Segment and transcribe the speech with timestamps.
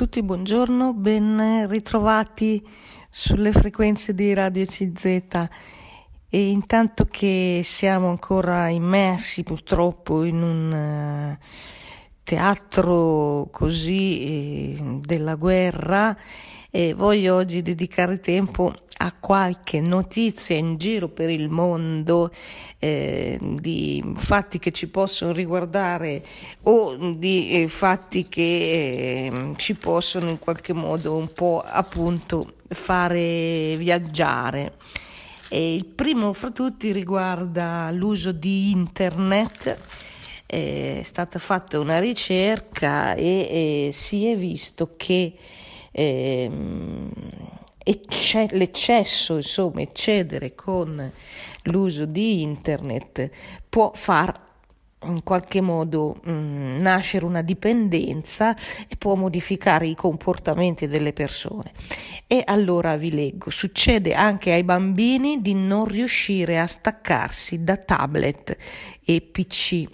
[0.00, 2.66] tutti, buongiorno, ben ritrovati
[3.10, 5.04] sulle frequenze di Radio CZ.
[5.04, 11.44] E intanto che siamo ancora immersi purtroppo in un uh,
[12.22, 16.16] teatro così eh, della guerra,
[16.70, 22.30] eh, voglio oggi dedicare tempo a qualche notizia in giro per il mondo
[22.78, 26.22] eh, di fatti che ci possono riguardare
[26.64, 33.76] o di eh, fatti che eh, ci possono in qualche modo un po' appunto fare
[33.76, 34.74] viaggiare.
[35.48, 39.78] E il primo fra tutti riguarda l'uso di internet.
[40.46, 45.34] È stata fatta una ricerca e, e si è visto che
[45.90, 47.10] ehm,
[47.78, 51.10] ecce- l'eccesso, insomma, eccedere con
[51.64, 53.30] l'uso di internet
[53.68, 54.48] può far
[55.04, 58.54] in qualche modo mh, mm, nascere una dipendenza
[58.86, 61.72] e può modificare i comportamenti delle persone.
[62.26, 68.56] E allora vi leggo, succede anche ai bambini di non riuscire a staccarsi da tablet
[69.04, 69.86] e PC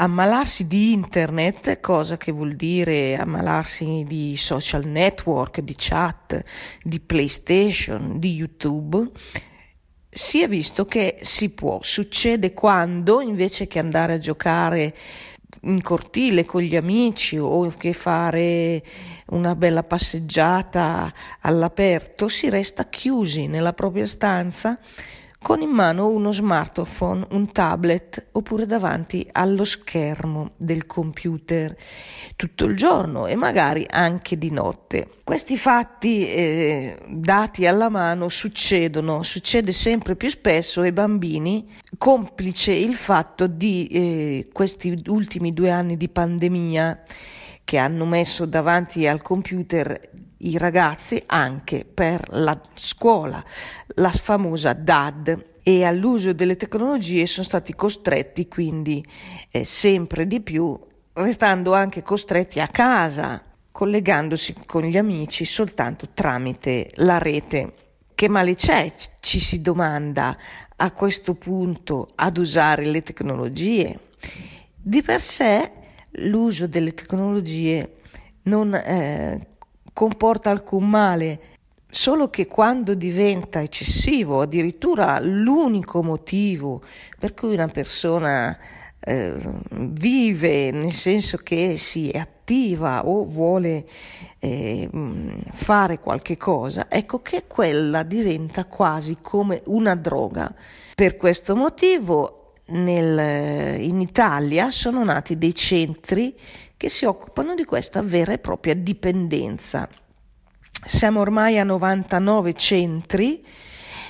[0.00, 6.42] ammalarsi di internet, cosa che vuol dire ammalarsi di social network, di chat,
[6.82, 9.10] di PlayStation, di YouTube,
[10.08, 14.96] si è visto che si può, succede quando invece che andare a giocare
[15.62, 18.82] in cortile con gli amici o che fare
[19.26, 24.78] una bella passeggiata all'aperto, si resta chiusi nella propria stanza
[25.42, 31.74] con in mano uno smartphone, un tablet oppure davanti allo schermo del computer
[32.36, 35.08] tutto il giorno e magari anche di notte.
[35.24, 42.94] Questi fatti eh, dati alla mano succedono, succede sempre più spesso ai bambini, complice il
[42.94, 47.02] fatto di eh, questi ultimi due anni di pandemia
[47.64, 49.98] che hanno messo davanti al computer
[50.42, 53.42] i ragazzi anche per la scuola,
[53.96, 59.04] la famosa DAD e all'uso delle tecnologie sono stati costretti quindi
[59.50, 60.78] eh, sempre di più,
[61.14, 67.74] restando anche costretti a casa, collegandosi con gli amici soltanto tramite la rete.
[68.14, 68.90] Che male c'è,
[69.20, 70.36] ci si domanda
[70.76, 73.98] a questo punto ad usare le tecnologie?
[74.76, 75.70] Di per sé
[76.12, 77.96] l'uso delle tecnologie
[78.42, 79.46] non eh,
[80.00, 81.40] comporta alcun male,
[81.86, 86.80] solo che quando diventa eccessivo, addirittura l'unico motivo
[87.18, 88.56] per cui una persona
[88.98, 89.38] eh,
[89.72, 93.84] vive, nel senso che si attiva o vuole
[94.38, 94.88] eh,
[95.52, 100.50] fare qualche cosa, ecco che quella diventa quasi come una droga.
[100.94, 106.34] Per questo motivo nel, in Italia sono nati dei centri
[106.80, 109.86] che si occupano di questa vera e propria dipendenza.
[110.86, 113.44] Siamo ormai a 99 centri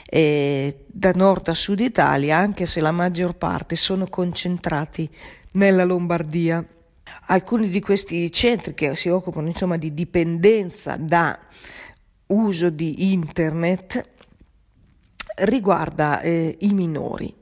[0.07, 5.11] eh, da nord a sud Italia, anche se la maggior parte sono concentrati
[5.55, 6.65] nella Lombardia.
[7.27, 11.37] Alcuni di questi centri che si occupano insomma di dipendenza da
[12.29, 14.11] uso di internet
[15.39, 17.35] riguarda eh, i minori.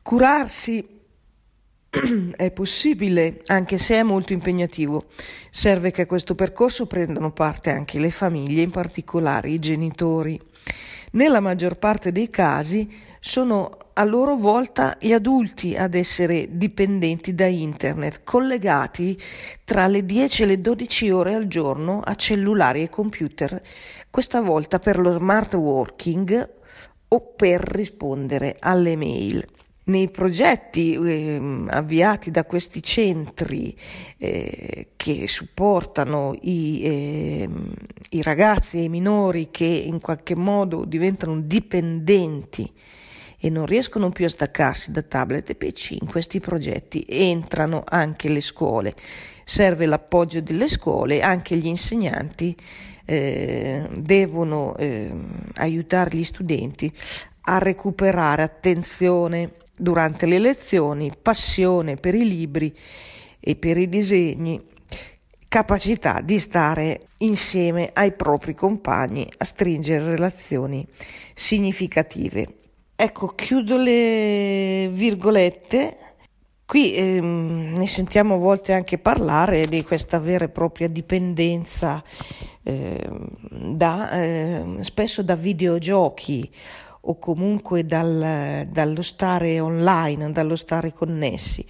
[0.00, 0.93] Curarsi
[2.36, 5.06] è possibile, anche se è molto impegnativo.
[5.50, 10.40] Serve che a questo percorso prendano parte anche le famiglie, in particolare i genitori.
[11.12, 12.90] Nella maggior parte dei casi
[13.20, 19.16] sono a loro volta gli adulti ad essere dipendenti da internet, collegati
[19.64, 23.62] tra le 10 e le 12 ore al giorno a cellulari e computer,
[24.10, 26.50] questa volta per lo smart working
[27.06, 29.46] o per rispondere alle mail
[29.84, 33.74] nei progetti eh, avviati da questi centri
[34.18, 37.48] eh, che supportano i, eh,
[38.10, 42.70] i, ragazzi e i minori che in qualche modo diventano dipendenti
[43.38, 48.30] e non riescono più a staccarsi da tablet e PC, in questi progetti entrano anche
[48.30, 48.94] le scuole.
[49.44, 52.56] Serve l'appoggio delle scuole, anche gli insegnanti
[53.04, 56.90] eh, devono ehm, aiutare gli studenti
[57.42, 62.74] a recuperare attenzione durante le lezioni, passione per i libri
[63.40, 64.60] e per i disegni,
[65.48, 70.84] capacità di stare insieme ai propri compagni, a stringere relazioni
[71.32, 72.58] significative.
[72.96, 75.98] Ecco, chiudo le virgolette.
[76.66, 82.02] Qui ehm, ne sentiamo a volte anche parlare di questa vera e propria dipendenza
[82.62, 83.08] eh,
[83.50, 86.50] da, eh, spesso da videogiochi
[87.06, 91.64] o comunque dal, dallo stare online, dallo stare connessi.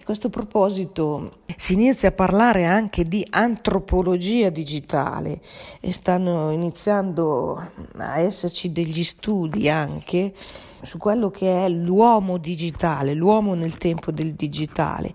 [0.00, 5.40] A questo proposito si inizia a parlare anche di antropologia digitale
[5.80, 10.34] e stanno iniziando a esserci degli studi anche
[10.82, 15.12] su quello che è l'uomo digitale, l'uomo nel tempo del digitale.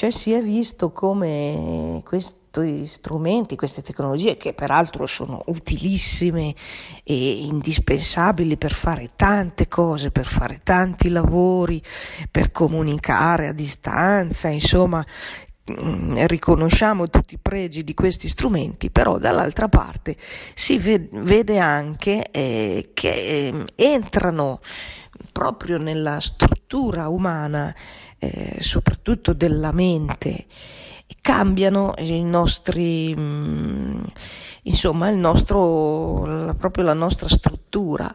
[0.00, 6.54] Cioè si è visto come questi strumenti, queste tecnologie che peraltro sono utilissime
[7.04, 11.82] e indispensabili per fare tante cose, per fare tanti lavori,
[12.30, 15.04] per comunicare a distanza, insomma,
[15.70, 20.16] mm, riconosciamo tutti i pregi di questi strumenti, però dall'altra parte
[20.54, 24.60] si vede anche eh, che eh, entrano
[25.30, 27.74] proprio nella struttura umana
[28.18, 30.46] eh, soprattutto della mente,
[31.20, 34.02] cambiano i nostri, mm,
[34.62, 38.14] insomma, il nostro, la, proprio la nostra struttura.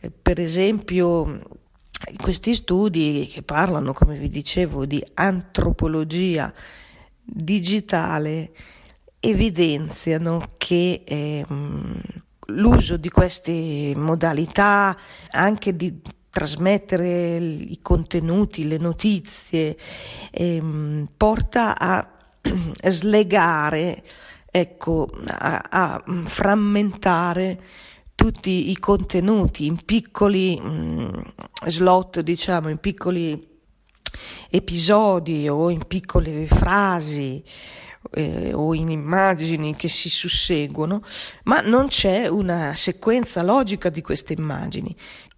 [0.00, 1.40] Eh, per esempio,
[2.20, 6.52] questi studi che parlano, come vi dicevo, di antropologia
[7.22, 8.52] digitale
[9.20, 11.44] evidenziano che eh,
[12.46, 14.96] l'uso di queste modalità
[15.30, 16.00] anche di
[16.38, 19.76] trasmettere i contenuti, le notizie,
[20.30, 22.08] ehm, porta a
[22.88, 24.04] slegare,
[24.48, 27.60] ecco, a, a, frammentare
[28.14, 31.12] tutti i contenuti in piccoli mh, mm,
[31.66, 33.46] slot, diciamo, in piccoli
[34.48, 37.42] episodi o in piccole frasi
[38.12, 41.02] eh, o in immagini che si susseguono,
[41.44, 44.94] ma non c'è una sequenza logica di queste immagini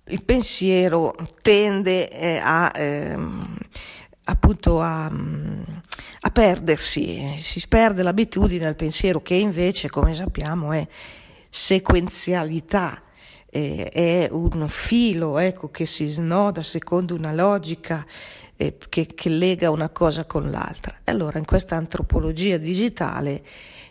[0.06, 3.16] il pensiero tende eh, a, eh,
[4.24, 10.86] appunto a, a, perdersi, si perde l'abitudine al pensiero che invece, come sappiamo, è
[11.48, 13.02] sequenzialità,
[13.50, 18.04] eh, è un filo ecco, che si snoda secondo una logica
[18.56, 20.94] eh, che, che lega una cosa con l'altra.
[21.04, 23.42] Allora in questa antropologia digitale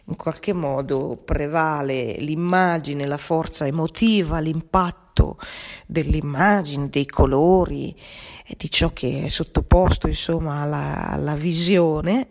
[0.06, 5.09] in qualche modo prevale l'immagine, la forza emotiva, l'impatto
[5.86, 7.96] dell'immagine, dei colori
[8.58, 12.28] di ciò che è sottoposto insomma alla, alla visione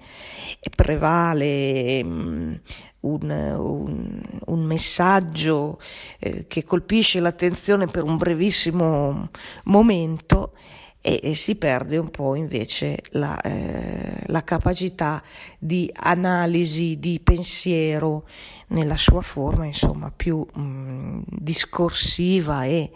[0.74, 2.60] prevale um,
[3.00, 5.78] un, un, un, messaggio
[6.18, 9.30] eh, che colpisce l'attenzione per un brevissimo
[9.64, 10.52] momento
[11.00, 15.22] e, e si perde un po' invece la, eh, la capacità
[15.58, 18.26] di analisi, di pensiero
[18.68, 22.90] nella sua forma insomma più mh, discorsiva e,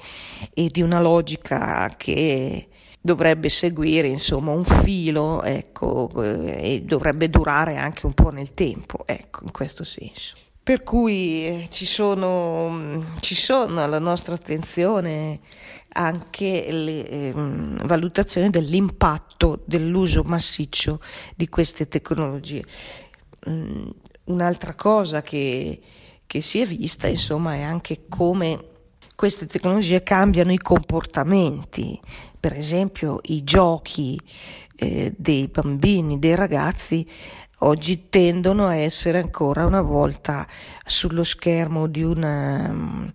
[0.52, 2.68] e, di una logica che
[3.00, 9.04] dovrebbe seguire insomma un filo ecco, eh, e dovrebbe durare anche un po' nel tempo
[9.06, 10.36] ecco in questo senso.
[10.64, 15.40] Per cui eh, ci sono, ci sono alla nostra attenzione
[15.92, 21.00] anche le eh, valutazioni dell'impatto dell'uso massiccio
[21.34, 22.64] di queste tecnologie.
[23.48, 23.88] Mm,
[24.24, 25.80] un'altra cosa che,
[26.26, 28.70] che si è vista, insomma, è anche come
[29.14, 32.00] queste tecnologie cambiano i comportamenti,
[32.38, 34.18] per esempio i giochi
[34.76, 37.06] eh, dei bambini, dei ragazzi
[37.58, 40.46] oggi tendono a essere ancora una volta
[40.84, 43.12] sullo schermo di una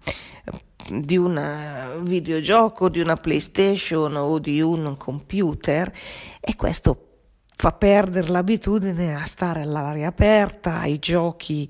[0.90, 5.92] di un videogioco, di una PlayStation o di un computer
[6.40, 7.08] e questo
[7.56, 11.68] fa perdere l'abitudine a stare all'aria aperta, ai giochi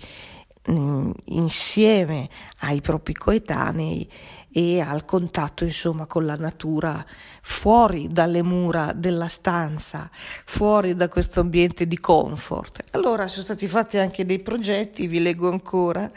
[0.65, 2.29] mh, mm, insieme
[2.59, 4.09] ai propri coetanei
[4.57, 7.05] e al contatto insomma con la natura
[7.43, 10.09] fuori dalle mura della stanza,
[10.45, 12.81] fuori da questo ambiente di comfort.
[12.93, 16.09] Allora sono stati fatti anche dei progetti, vi leggo ancora,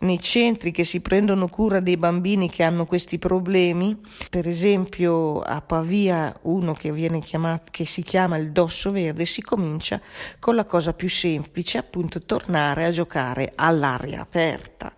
[0.00, 3.96] nei centri che si prendono cura dei bambini che hanno questi problemi,
[4.28, 9.40] per esempio a Pavia uno che viene chiamato che si chiama il dosso verde, si
[9.40, 10.00] comincia
[10.40, 14.92] con la cosa più semplice, appunto tornare a giocare all'aria aperta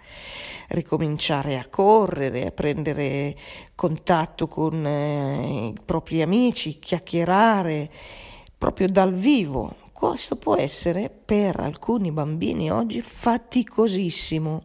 [0.71, 3.35] ricominciare a correre, a prendere
[3.75, 7.91] contatto con eh, i propri amici, chiacchierare
[8.57, 9.77] proprio dal vivo.
[9.93, 14.63] Questo può essere per alcuni bambini oggi faticosissimo,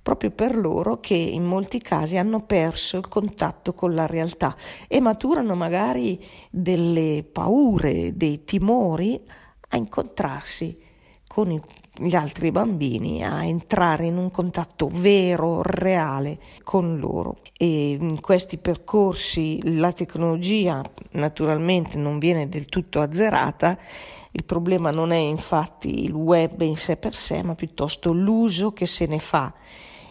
[0.00, 4.56] proprio per loro che in molti casi hanno perso il contatto con la realtà
[4.88, 6.18] e maturano magari
[6.50, 9.20] delle paure, dei timori
[9.68, 10.78] a incontrarsi
[11.26, 11.60] con i
[11.94, 17.38] gli altri bambini a entrare in un contatto vero, reale con loro.
[17.56, 20.82] E in questi percorsi la tecnologia
[21.12, 23.78] naturalmente non viene del tutto azzerata,
[24.34, 28.86] il problema non è infatti il web in sé per sé, ma piuttosto l'uso che
[28.86, 29.52] se ne fa.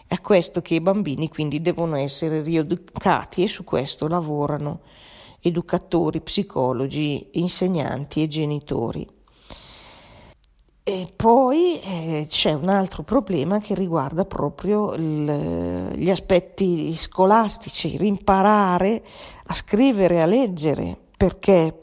[0.06, 4.82] È questo che i bambini quindi devono essere rieducati e su questo lavorano
[5.40, 9.08] educatori, psicologi, insegnanti e genitori.
[10.84, 19.00] E poi eh, c'è un altro problema che riguarda proprio il, gli aspetti scolastici, rimparare
[19.46, 21.78] a scrivere, a leggere, perché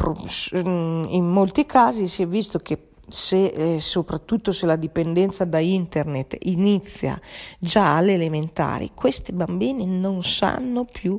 [0.52, 6.36] in molti casi si è visto che se, eh, soprattutto se la dipendenza da internet
[6.42, 7.18] inizia
[7.58, 11.18] già alle elementari, questi bambini non sanno più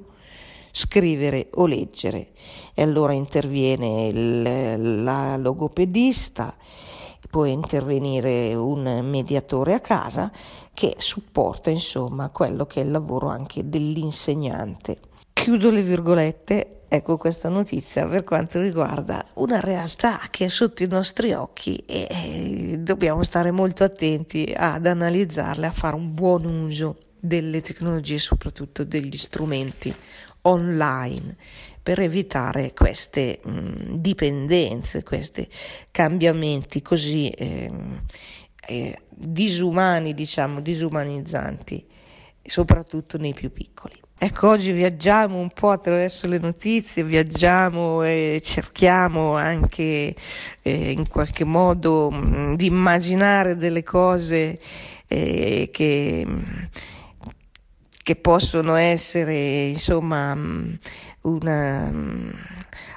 [0.71, 2.33] scrivere o leggere.
[2.75, 6.55] E allora interviene il, la logopedista,
[7.29, 10.31] può intervenire un mediatore a casa
[10.73, 14.99] che supporta insomma quello che è il lavoro anche dell'insegnante.
[15.33, 20.89] Chiudo le virgolette ecco questa notizia per quanto riguarda una realtà che è sotto i
[20.89, 26.97] nostri occhi e eh, dobbiamo stare molto attenti ad analizzarle, a fare un buon uso
[27.21, 29.95] delle tecnologie, soprattutto degli strumenti
[30.43, 31.37] online
[31.83, 35.49] per evitare queste mh, dipendenze, questi
[35.91, 37.71] cambiamenti così eh,
[38.67, 41.87] eh, disumani, diciamo, disumanizzanti,
[42.43, 44.01] soprattutto nei più piccoli.
[44.23, 50.15] Ecco, oggi viaggiamo un po' attraverso le notizie, viaggiamo e cerchiamo anche
[50.61, 54.61] eh, in qualche modo mh, mm, di immaginare delle cose
[55.07, 56.27] eh, che,
[58.03, 60.75] che, possono essere, insomma, mm,
[61.23, 62.31] una, mm,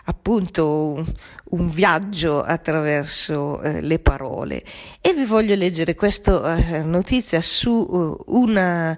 [0.06, 1.06] appunto
[1.50, 4.64] un viaggio attraverso eh, le parole.
[5.02, 8.98] E vi voglio leggere questa eh, notizia su uh, una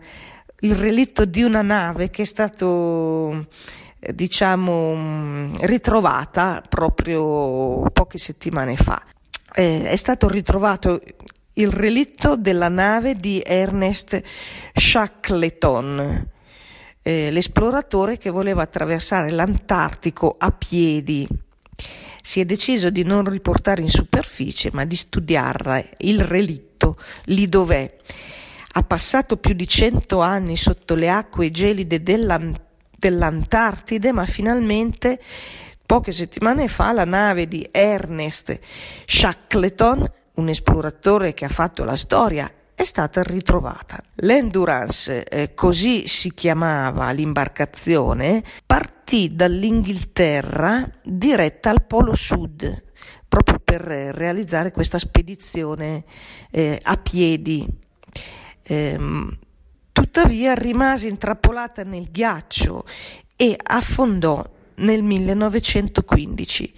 [0.60, 3.48] il relitto di una nave che è stato
[4.00, 9.04] eh, diciamo ritrovata proprio poche settimane fa.
[9.54, 11.02] Eh, è stato ritrovato
[11.54, 14.22] il relitto della nave di Ernest
[14.74, 16.28] Shackleton,
[17.08, 21.28] eh, l'esploratore che voleva attraversare l'Antartico a piedi.
[22.20, 27.96] Si è deciso di non riportare in superficie, ma di studiarla, il relitto, lì dov'è
[28.78, 35.22] ha passato più di cento anni sotto le acque gelide dell'Antartide, ma finalmente
[35.86, 38.60] poche settimane fa la nave di Ernest
[39.06, 44.04] Shackleton, un esploratore che ha fatto la storia, è stata ritrovata.
[44.16, 52.84] L'Endurance, eh, così si chiamava l'imbarcazione, partì dall'Inghilterra diretta al Polo Sud,
[53.28, 56.04] proprio per realizzare questa spedizione
[56.52, 57.84] eh, a piedi
[58.68, 59.38] Ehm,
[59.92, 62.84] tuttavia rimase intrappolata nel ghiaccio
[63.36, 64.44] e affondò
[64.76, 66.74] nel 1915.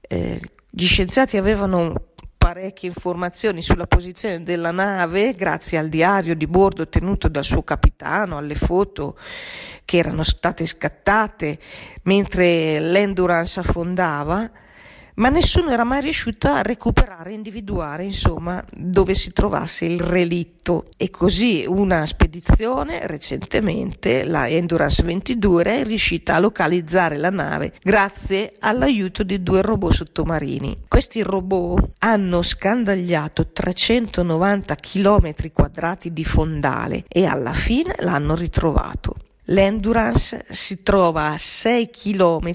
[0.00, 2.11] Eh, gli scienziati avevano
[2.42, 8.36] parecchie informazioni sulla posizione della nave grazie al diario di bordo tenuto dal suo capitano,
[8.36, 9.16] alle foto
[9.84, 11.56] che erano state scattate
[12.02, 14.50] mentre l'Endurance affondava
[15.14, 20.86] ma nessuno era mai riuscito a recuperare, individuare, insomma, dove si trovasse il relitto.
[20.96, 28.52] E così una spedizione recentemente, la Endurance 22, è riuscita a localizzare la nave grazie
[28.60, 30.84] all'aiuto di due robot sottomarini.
[30.88, 39.16] Questi robot hanno scandagliato 390 km quadrati di fondale e alla fine l'hanno ritrovato.
[39.46, 42.52] L'Endurance si trova a 6 km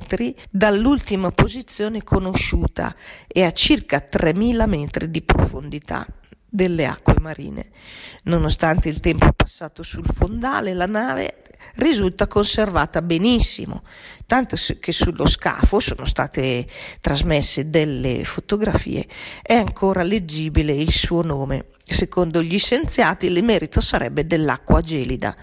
[0.50, 2.96] dall'ultima posizione conosciuta
[3.28, 6.08] e a circa 3000 metri di profondità
[6.50, 7.70] delle acque marine.
[8.24, 11.44] Nonostante il tempo passato sul fondale, la nave
[11.76, 13.84] risulta conservata benissimo,
[14.26, 16.68] tanto che sullo scafo sono state
[17.02, 19.08] trasmesse delle fotografie,
[19.42, 21.68] è ancora leggibile il suo nome.
[21.84, 25.36] Secondo gli scienziati l'emerito sarebbe dell'acqua gelida,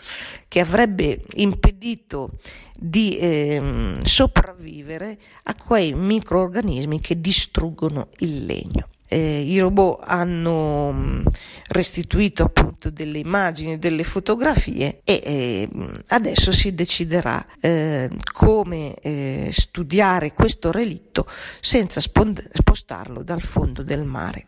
[0.49, 2.39] che avrebbe impedito
[2.77, 11.27] di eh, sopravvivere a quei microorganismi che distruggono il legno eh, i robot hanno mm,
[11.69, 15.69] restituito appunto delle immagini, delle fotografie e eh,
[16.09, 21.27] adesso si deciderà eh, come eh, studiare questo relitto
[21.61, 24.47] senza spond- spostarlo dal fondo del mare.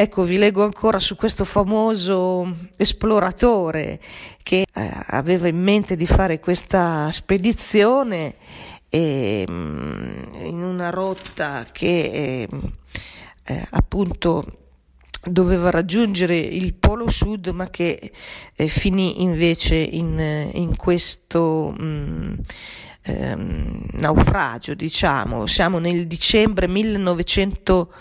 [0.00, 3.98] Ecco, vi leggo ancora su questo famoso esploratore
[4.44, 8.36] che eh, aveva in mente di fare questa spedizione
[8.88, 12.72] e, mm, in una rotta che ehm,
[13.44, 14.44] eh, appunto
[15.24, 18.12] doveva raggiungere il polo sud ma che
[18.54, 22.34] eh, finì invece in, in questo mh, mm,
[23.02, 25.46] ehm, naufragio diciamo.
[25.46, 27.92] Siamo nel dicembre 1900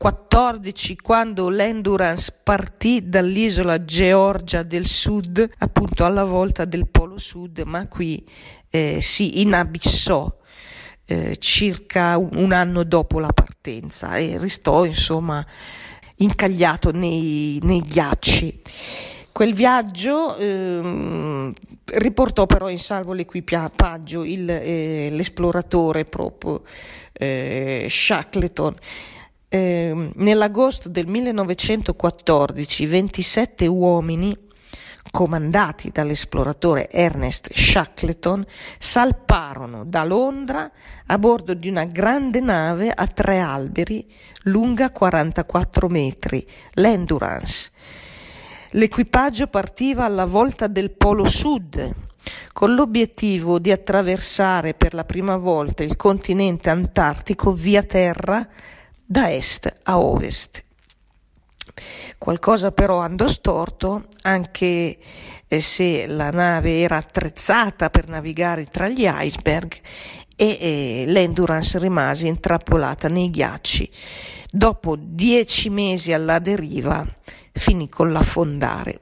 [0.00, 7.86] 14 quando l'Endurance partì dall'isola Georgia del Sud, appunto alla volta del Polo Sud, ma
[7.86, 8.26] qui
[8.70, 10.34] eh, si inabissò
[11.04, 15.46] eh, circa un, anno dopo la partenza e restò insomma
[16.16, 18.62] incagliato nei, nei ghiacci.
[19.32, 21.52] Quel viaggio ehm,
[21.84, 26.62] riportò però in salvo l'equipaggio, il, eh, l'esploratore proprio
[27.12, 28.76] eh, Shackleton.
[29.52, 34.38] Eh, nell'agosto del 1914 27 uomini
[35.10, 38.46] comandati dall'esploratore Ernest Shackleton,
[38.78, 40.70] salparono da Londra
[41.06, 44.08] a bordo di una grande nave a tre alberi,
[44.42, 47.72] lunga 44 metri, l'Endurance.
[48.74, 51.92] L'equipaggio partiva alla volta del Polo Sud,
[52.52, 58.48] con l'obiettivo di attraversare per la prima volta il continente antartico via terra
[59.10, 60.62] da est a ovest.
[62.16, 64.98] Qualcosa però andò storto, anche
[65.48, 69.80] eh, se la nave era attrezzata per navigare tra gli iceberg
[70.36, 73.90] e eh, l'Endurance rimase intrappolata nei ghiacci.
[74.48, 77.04] Dopo dieci mesi alla deriva
[77.50, 79.00] finì con l'affondare.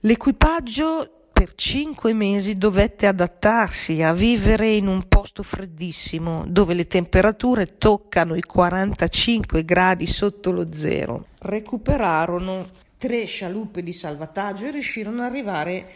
[0.00, 7.76] L'equipaggio per cinque mesi dovette adattarsi a vivere in un posto freddissimo dove le temperature
[7.76, 11.26] toccano i 45 gradi sotto lo zero.
[11.40, 15.92] Recuperarono tre scialuppe di salvataggio e riuscirono ad arrivare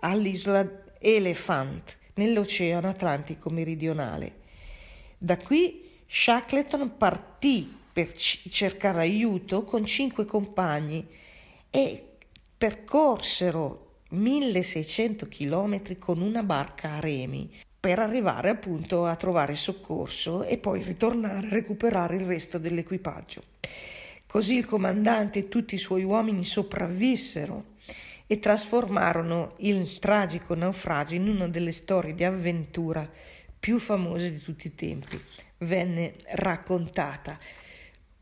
[0.00, 0.68] all'isola
[0.98, 4.40] Elephant nell'Oceano Atlantico meridionale.
[5.16, 11.08] Da qui Shackleton partì per c- cercare aiuto con cinque compagni
[11.70, 12.08] e
[12.58, 17.50] percorsero 1600 km con una barca a remi
[17.80, 23.42] per arrivare appunto a trovare soccorso e poi ritornare a recuperare il resto dell'equipaggio.
[24.26, 27.64] Così il comandante e tutti i suoi uomini sopravvissero
[28.26, 33.08] e trasformarono il tragico naufragio in una delle storie di avventura
[33.58, 35.20] più famose di tutti i tempi.
[35.58, 37.38] Venne raccontata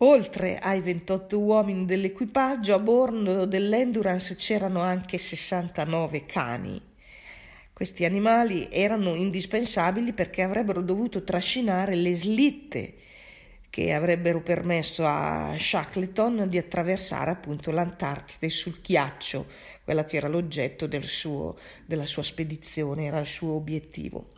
[0.03, 6.81] Oltre ai 28 uomini dell'equipaggio, a bordo dell'Endurance c'erano anche 69 cani.
[7.71, 12.95] Questi animali erano indispensabili perché avrebbero dovuto trascinare le slitte
[13.69, 19.47] che avrebbero permesso a Shackleton di attraversare appunto l'Antartide sul ghiaccio,
[19.85, 24.31] quella che era l'oggetto del suo, della sua spedizione, era il suo obiettivo.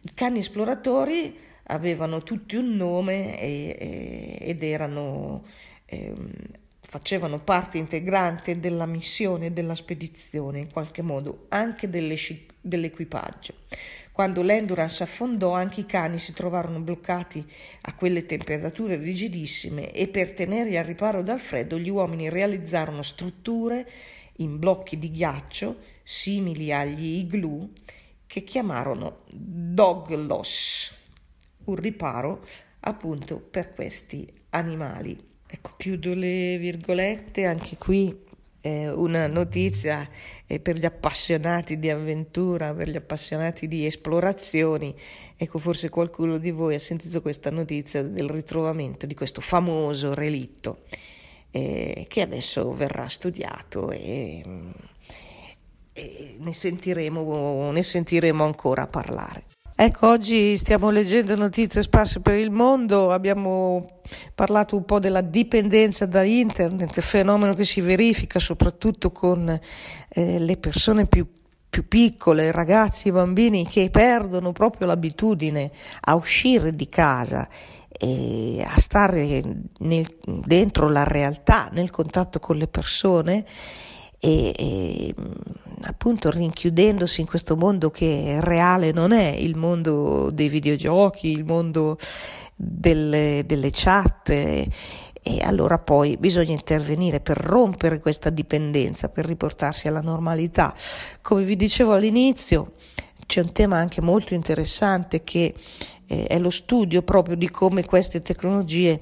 [0.00, 5.44] I cani esploratori avevano tutti un nome e, e, ed erano,
[5.86, 6.12] eh,
[6.80, 13.54] facevano parte integrante della missione, della spedizione, in qualche modo anche dell'equipaggio.
[14.12, 17.42] Quando l'Endurance affondò, anche i cani si trovarono bloccati
[17.82, 23.90] a quelle temperature rigidissime e per tenerli al riparo dal freddo gli uomini realizzarono strutture
[24.36, 27.70] in blocchi di ghiaccio simili agli igloo
[28.26, 31.00] che chiamarono dogloss
[31.64, 32.44] un riparo
[32.80, 35.30] appunto per questi animali.
[35.46, 38.30] Ecco, chiudo le virgolette, anche qui
[38.62, 40.08] eh, una notizia
[40.46, 44.94] eh, per gli appassionati di avventura, per gli appassionati di esplorazioni.
[45.36, 50.84] Ecco, forse qualcuno di voi ha sentito questa notizia del ritrovamento di questo famoso relitto
[51.50, 54.42] eh, che adesso verrà studiato e,
[55.92, 59.51] e ne, sentiremo, ne sentiremo ancora parlare.
[59.74, 64.00] Ecco, oggi stiamo leggendo notizie sparse per il mondo, abbiamo
[64.34, 70.56] parlato un po' della dipendenza da internet, fenomeno che si verifica soprattutto con eh, le
[70.58, 71.26] persone più,
[71.68, 77.48] più piccole, ragazzi, bambini che perdono proprio l'abitudine a uscire di casa
[77.88, 79.42] e a stare
[79.78, 80.06] nel,
[80.44, 83.46] dentro la realtà, nel contatto con le persone
[84.24, 85.14] e, e
[85.82, 91.98] appunto rinchiudendosi in questo mondo che reale non è il mondo dei videogiochi, il mondo
[92.54, 94.30] delle, delle chat.
[94.30, 94.68] E,
[95.24, 100.74] e allora poi bisogna intervenire per rompere questa dipendenza, per riportarsi alla normalità.
[101.20, 102.72] Come vi dicevo all'inizio,
[103.26, 105.54] c'è un tema anche molto interessante che
[106.06, 109.00] eh, è lo studio proprio di come queste tecnologie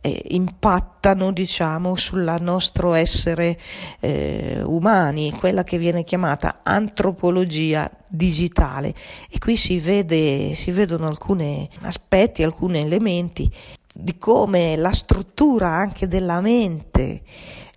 [0.00, 3.58] eh, impattano diciamo sul nostro essere
[4.00, 8.94] eh, umani, quella che viene chiamata antropologia digitale.
[9.30, 13.50] E qui si, vede, si vedono alcuni aspetti, alcuni elementi
[13.92, 17.22] di come la struttura anche della mente,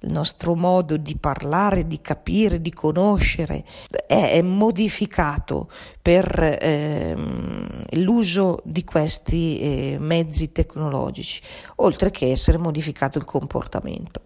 [0.04, 3.64] il nostro modo di parlare, di capire, di conoscere
[4.06, 5.70] è, modificato
[6.02, 11.42] per ehm, l'uso di questi eh, mezzi tecnologici,
[11.76, 14.22] oltre che essere modificato il comportamento.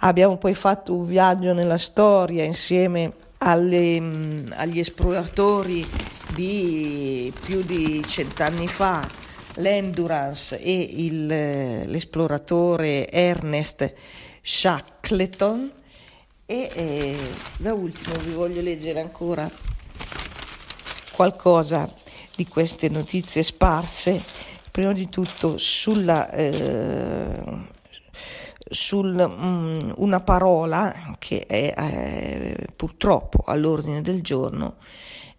[0.00, 5.86] Abbiamo poi fatto un viaggio nella storia insieme alle, mm, agli esploratori
[6.32, 9.06] di più di cent'anni fa,
[9.54, 13.92] l'Endurance e il, l'esploratore Ernest
[14.48, 15.72] Shackleton
[16.46, 17.18] e eh,
[17.56, 19.50] da ultimo vi voglio leggere ancora
[21.10, 21.92] qualcosa
[22.36, 24.22] di queste notizie sparse,
[24.70, 27.42] prima di tutto sulla eh,
[28.68, 34.76] su um, una parola che è eh, purtroppo all'ordine del giorno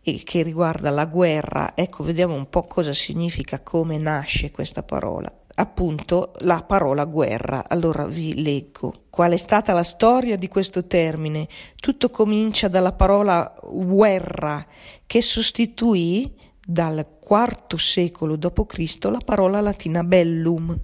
[0.02, 1.72] e che riguarda la guerra.
[1.76, 5.32] Ecco, vediamo un po' cosa significa, come nasce questa parola.
[5.60, 7.66] Appunto, la parola guerra.
[7.68, 9.06] Allora vi leggo.
[9.10, 11.48] Qual è stata la storia di questo termine?
[11.76, 14.66] Tutto comincia dalla parola guerra
[15.06, 16.32] che sostituì
[16.64, 18.98] dal IV secolo d.C.
[19.06, 20.78] la parola latina bellum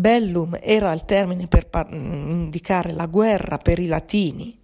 [0.00, 4.58] Bellum era il termine per par- indicare la guerra per i latini.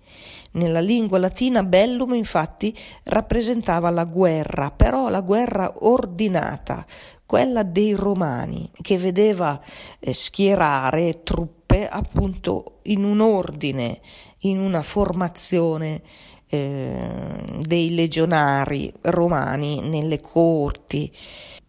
[0.53, 6.87] Nella lingua latina bellum infatti rappresentava la guerra, però la guerra ordinata,
[7.27, 9.61] quella dei romani, che vedeva
[9.99, 14.01] eh, schierare truppe appunto in un ordine,
[14.41, 16.03] in una formazione
[16.49, 21.12] eh, dei legionari romani nelle corti.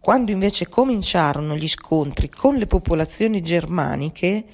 [0.08, 4.46] Quando invece cominciarono gli scontri con le popolazioni germaniche,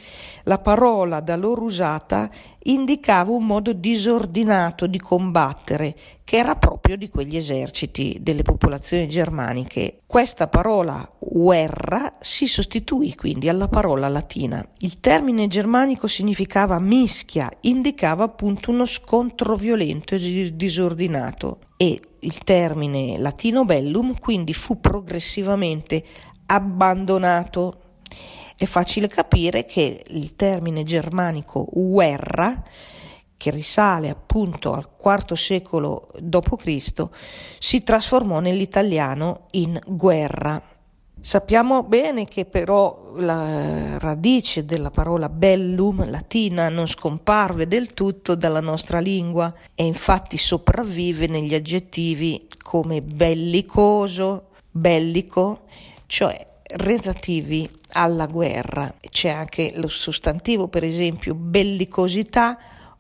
[0.46, 2.28] la parola da loro usata
[2.64, 10.00] indicava un modo disordinato di combattere, che era proprio di quegli eserciti delle popolazioni germaniche.
[10.08, 14.68] Questa parola guerra si sostituì quindi alla parola latina.
[14.80, 23.18] Il termine germanico significava mischia, indicava appunto uno scontro violento e disordinato e il termine
[23.18, 26.02] latino bellum quindi fu progressivamente
[26.46, 27.80] abbandonato.
[28.56, 32.64] È facile capire che il termine germanico guerra,
[33.36, 37.08] che risale appunto al IV secolo d.C.,
[37.60, 40.62] si trasformò nell'italiano in guerra.
[41.26, 48.60] Sappiamo bene che però la radice della parola bellum latina non scomparve del tutto dalla
[48.60, 55.62] nostra lingua e infatti sopravvive negli aggettivi come bellicoso, bellico,
[56.08, 58.94] cioè relativi alla guerra.
[59.00, 62.58] C'è anche lo sostantivo, per esempio, bellicosità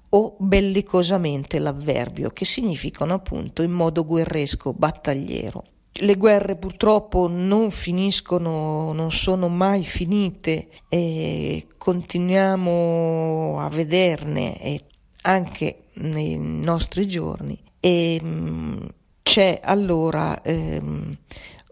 [0.07, 5.65] o bellicosamente l'avverbio, che significano appunto in modo guerresco, battagliero.
[5.95, 14.81] Le guerre purtroppo non finiscono, non sono mai finite e continuiamo a vederne
[15.21, 17.61] anche nei nostri giorni.
[17.79, 18.77] E mm,
[19.21, 21.17] c'è allora ehm,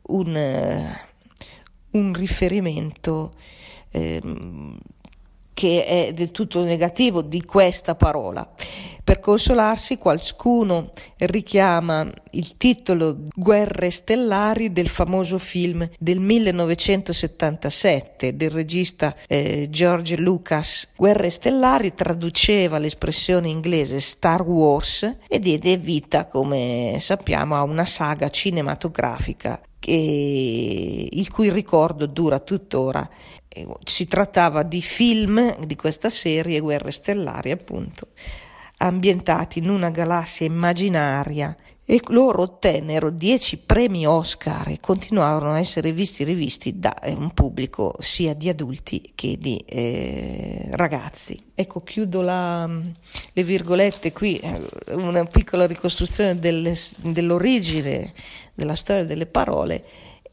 [0.03, 0.95] un,
[1.91, 3.33] un, riferimento
[3.91, 4.77] ehm,
[5.53, 8.49] che è del tutto negativo di questa parola.
[9.03, 19.15] Per consolarsi qualcuno richiama il titolo Guerre stellari del famoso film del 1977 del regista
[19.27, 20.87] eh, George Lucas.
[20.95, 28.29] Guerre stellari traduceva l'espressione inglese Star Wars e diede vita, come sappiamo, a una saga
[28.29, 33.09] cinematografica che, il cui ricordo dura tuttora.
[33.83, 38.07] Si trattava di film di questa serie, Guerre Stellari, appunto
[38.77, 41.55] ambientati in una galassia immaginaria
[41.91, 47.11] e loro ottennero dieci premi Oscar e continuarono a essere visti e rivisti da eh,
[47.11, 51.51] un pubblico sia di adulti che di eh, ragazzi.
[51.53, 58.13] Ecco, chiudo la, le virgolette qui, eh, una piccola ricostruzione delle, dell'origine
[58.53, 59.83] della storia delle parole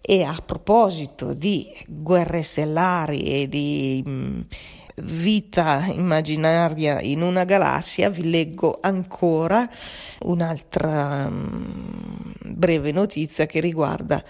[0.00, 4.40] e a proposito di guerre stellari e di mh, mm,
[5.02, 9.68] vita immaginaria in una galassia, vi leggo ancora
[10.20, 14.22] un'altra um, breve notizia che riguarda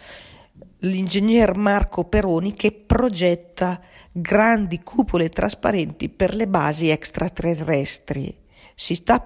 [0.81, 3.81] l'ingegner Marco Peroni che progetta
[4.13, 8.37] grandi cupole trasparenti per le basi extraterrestri.
[8.75, 9.23] Si sta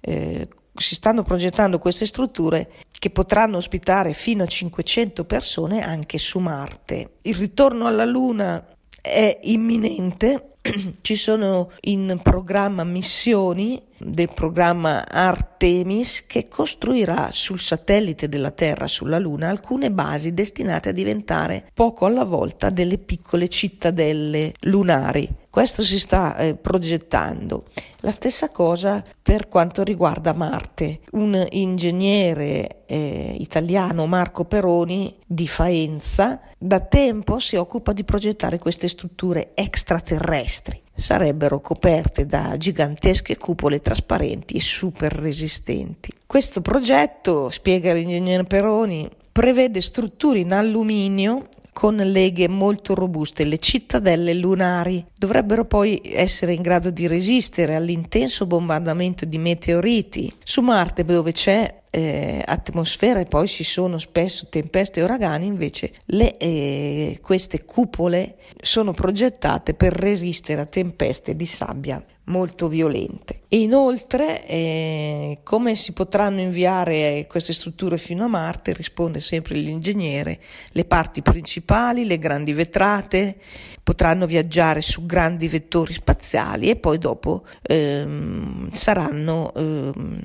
[0.00, 6.40] eh, si stanno progettando queste strutture che potranno ospitare fino a 500 persone anche su
[6.40, 7.18] Marte.
[7.22, 8.64] Il ritorno alla Luna
[9.04, 10.54] è imminente
[11.02, 19.18] ci sono in programma missioni del programma Artemis che costruirà sul satellite della Terra, sulla
[19.18, 25.28] Luna, alcune basi destinate a diventare poco alla volta delle piccole cittadelle lunari.
[25.54, 27.66] Questo si sta eh, progettando.
[27.98, 30.98] La stessa cosa per quanto riguarda Marte.
[31.12, 38.88] Un ingegnere eh, italiano, Marco Peroni, di Faenza, da tempo si occupa di progettare queste
[38.88, 46.10] strutture extraterrestri sarebbero coperte da gigantesche cupole trasparenti e super resistenti.
[46.26, 53.44] Questo progetto, spiega l'ingegnere Peroni, prevede strutture in alluminio con leghe molto robuste.
[53.44, 60.32] Le cittadelle lunari dovrebbero poi essere in grado di resistere all'intenso bombardamento di meteoriti.
[60.42, 65.92] Su Marte, dove c'è eh, atmosfera e poi ci sono spesso tempeste e uragani, invece
[66.06, 73.42] le, eh, queste cupole sono progettate per resistere a tempeste di sabbia molto violente.
[73.48, 80.84] Inoltre, eh, come si potranno inviare queste strutture fino a Marte, risponde sempre l'ingegnere, le
[80.84, 83.36] parti principali, le grandi vetrate,
[83.82, 90.20] potranno viaggiare su grandi vettori spaziali e poi dopo ehm, saranno ehm,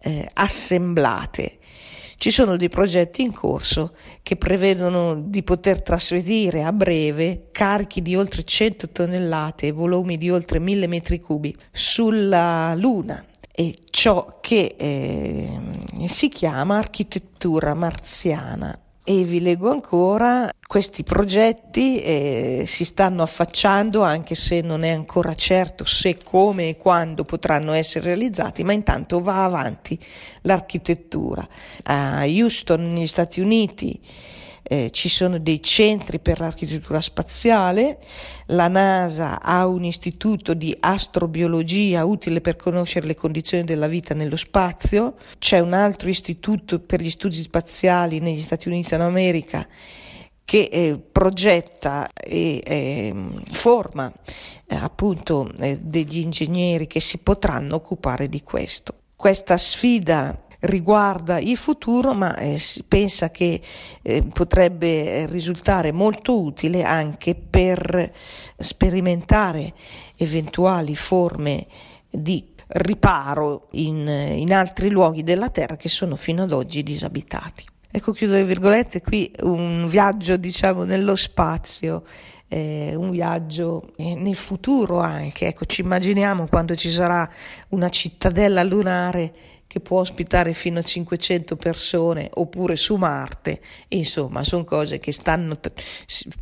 [0.00, 1.58] eh, assemblate.
[2.24, 8.16] Ci sono dei progetti in corso che prevedono di poter trasferire a breve carichi di
[8.16, 13.22] oltre 100 tonnellate e volumi di oltre 1000 metri cubi sulla Luna.
[13.52, 15.60] E ciò che eh,
[16.06, 24.34] si chiama architettura marziana e vi leggo ancora, questi progetti eh, si stanno affacciando anche
[24.34, 29.44] se non è ancora certo se, come e quando potranno essere realizzati, ma intanto va
[29.44, 29.98] avanti
[30.40, 31.46] l'architettura.
[31.82, 34.00] A Houston, negli Stati Uniti,
[34.66, 37.98] eh, ci sono dei centri per l'architettura spaziale,
[38.46, 44.36] la NASA ha un istituto di astrobiologia utile per conoscere le condizioni della vita nello
[44.36, 49.66] spazio, c'è un altro istituto per gli studi spaziali negli Stati Uniti d'America
[50.44, 53.14] che eh, progetta e eh,
[53.52, 54.12] forma
[54.66, 58.94] eh, appunto eh, degli ingegneri che si potranno occupare di questo.
[59.16, 63.60] Questa sfida riguarda il futuro, ma eh, si pensa che
[64.02, 68.12] eh, potrebbe risultare molto utile anche per
[68.58, 69.74] sperimentare
[70.16, 71.66] eventuali forme
[72.10, 77.64] di riparo in, in altri luoghi della Terra che sono fino ad oggi disabitati.
[77.90, 82.02] Ecco, chiudo le virgolette, qui un viaggio diciamo nello spazio
[82.48, 85.46] eh, un viaggio eh, nel futuro anche.
[85.48, 87.28] Ecco, ci immaginiamo quando ci sarà
[87.70, 89.32] una cittadella lunare
[89.74, 95.58] che può ospitare fino a 500 persone oppure su Marte, insomma sono cose che stanno
[95.58, 95.72] t-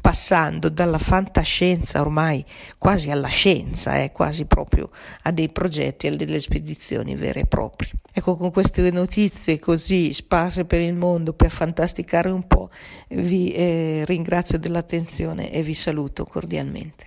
[0.03, 2.45] passando dalla fantascienza ormai
[2.77, 4.91] quasi alla scienza, eh, quasi proprio
[5.23, 7.93] a dei progetti, a delle spedizioni vere e proprie.
[8.13, 12.69] Ecco, con queste notizie così sparse per il mondo per fantasticare un po',
[13.09, 17.07] vi eh, ringrazio dell'attenzione e vi saluto cordialmente.